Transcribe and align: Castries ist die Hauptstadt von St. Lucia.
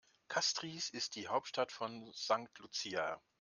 Castries 0.29 0.89
ist 0.89 1.13
die 1.15 1.27
Hauptstadt 1.27 1.71
von 1.71 2.11
St. 2.15 2.57
Lucia. 2.57 3.21